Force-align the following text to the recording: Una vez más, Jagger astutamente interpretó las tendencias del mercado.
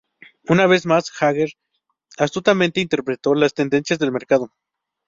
Una 0.47 0.65
vez 0.65 0.87
más, 0.87 1.11
Jagger 1.11 1.51
astutamente 2.17 2.81
interpretó 2.81 3.35
las 3.35 3.53
tendencias 3.53 3.99
del 3.99 4.11
mercado. 4.11 4.51